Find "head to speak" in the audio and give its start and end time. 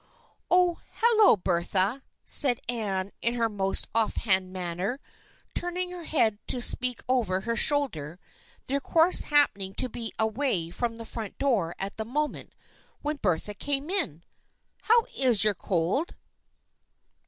6.05-7.01